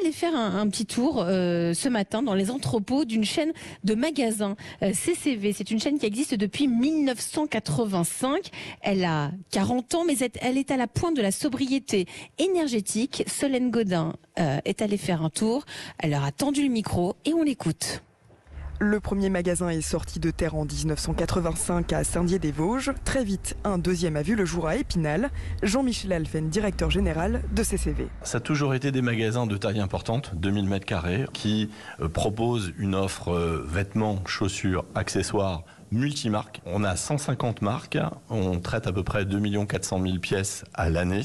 [0.00, 3.52] allé faire un, un petit tour euh, ce matin dans les entrepôts d'une chaîne
[3.84, 5.52] de magasins euh, CCV.
[5.52, 8.50] C'est une chaîne qui existe depuis 1985.
[8.82, 12.06] Elle a 40 ans, mais elle- est à la pointe de la sobriété
[12.38, 13.24] énergétique.
[13.26, 15.64] Solène Godin euh, est allée faire un tour.
[15.98, 18.02] Elle leur a tendu le micro et on l'écoute.
[18.80, 22.90] Le premier magasin est sorti de terre en 1985 à Saint-Dié-des-Vosges.
[23.04, 25.30] Très vite, un deuxième a vu le jour à Épinal.
[25.62, 28.08] Jean-Michel Alphen, directeur général de CCV.
[28.24, 32.72] Ça a toujours été des magasins de taille importante, 2000 mètres carrés, qui euh, proposent
[32.76, 36.60] une offre euh, vêtements, chaussures, accessoires multimarques.
[36.66, 41.22] On a 150 marques, on traite à peu près 2 400 000 pièces à l'année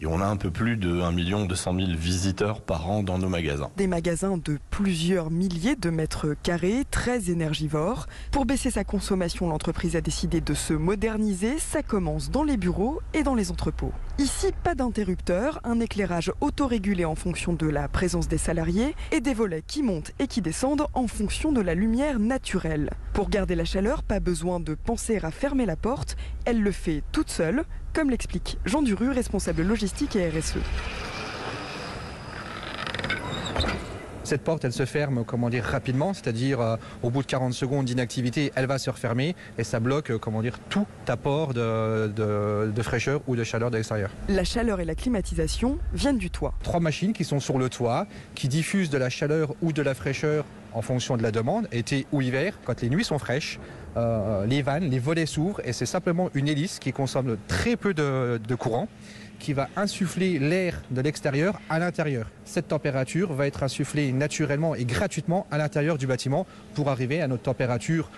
[0.00, 3.28] et on a un peu plus de 1 200 000 visiteurs par an dans nos
[3.28, 3.70] magasins.
[3.76, 8.06] Des magasins de plusieurs milliers de mètres carrés, très énergivores.
[8.30, 11.58] Pour baisser sa consommation, l'entreprise a décidé de se moderniser.
[11.58, 13.92] Ça commence dans les bureaux et dans les entrepôts.
[14.18, 19.34] Ici, pas d'interrupteur, un éclairage autorégulé en fonction de la présence des salariés et des
[19.34, 22.90] volets qui montent et qui descendent en fonction de la lumière naturelle.
[23.12, 27.02] Pour garder la chaleur, pas besoin de penser à fermer la porte, elle le fait
[27.12, 30.56] toute seule, comme l'explique Jean Duru, responsable logistique et RSE.
[34.24, 37.84] Cette porte, elle se ferme, comment dire, rapidement, c'est-à-dire euh, au bout de 40 secondes
[37.84, 42.72] d'inactivité, elle va se refermer et ça bloque, euh, comment dire, tout apport de, de-
[42.74, 44.10] de fraîcheur ou de chaleur de l'extérieur.
[44.30, 46.54] La chaleur et la climatisation viennent du toit.
[46.62, 49.92] Trois machines qui sont sur le toit, qui diffusent de la chaleur ou de la
[49.94, 52.58] fraîcheur en fonction de la demande, été ou hiver.
[52.64, 53.58] Quand les nuits sont fraîches,
[53.96, 57.94] euh, les vannes, les volets s'ouvrent et c'est simplement une hélice qui consomme très peu
[57.94, 58.88] de, de courant
[59.38, 62.30] qui va insuffler l'air de l'extérieur à l'intérieur.
[62.44, 67.28] Cette température va être insufflée naturellement et gratuitement à l'intérieur du bâtiment pour arriver à
[67.28, 68.10] notre température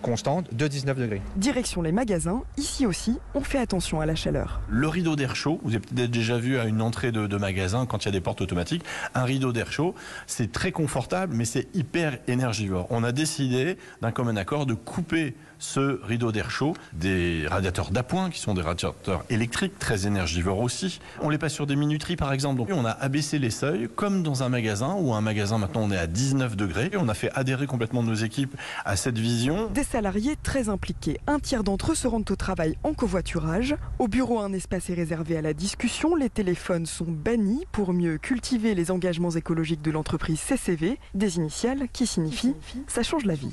[0.00, 1.22] constante de 19 degrés.
[1.36, 4.60] Direction les magasins, ici aussi, on fait attention à la chaleur.
[4.68, 7.86] Le rideau d'air chaud, vous avez peut-être déjà vu à une entrée de, de magasin
[7.86, 8.84] quand il y a des portes automatiques,
[9.14, 9.94] un rideau d'air chaud,
[10.26, 12.86] c'est très confortable mais c'est hyper énergivore.
[12.90, 18.30] On a décidé d'un commun accord de couper ce rideau d'air chaud des radiateurs d'appoint
[18.30, 21.00] qui sont des radiateurs électriques très énergivores aussi.
[21.20, 22.58] On les passe sur des minuteries par exemple.
[22.58, 25.90] Donc on a abaissé les seuils comme dans un magasin où un magasin maintenant on
[25.90, 26.90] est à 19 degrés.
[26.92, 29.68] Et on a fait adhérer complètement nos équipes à cette vision.
[29.70, 31.20] Des salariés très impliqués.
[31.26, 33.76] Un tiers d'entre eux se rendent au travail en covoiturage.
[33.98, 36.16] Au bureau, un espace est réservé à la discussion.
[36.16, 41.88] Les téléphones sont bannis pour mieux cultiver les engagements écologiques de l'entreprise CCV, des initiales
[41.92, 42.54] qui signifient
[42.86, 43.52] ça change la vie.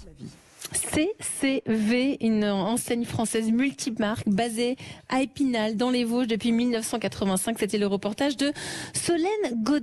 [0.73, 4.75] CCV, une enseigne française multimarque basée
[5.09, 7.57] à Épinal, dans les Vosges, depuis 1985.
[7.59, 8.51] C'était le reportage de
[8.93, 9.75] Solène Godin.